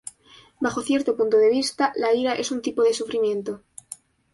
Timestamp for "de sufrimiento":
2.81-3.61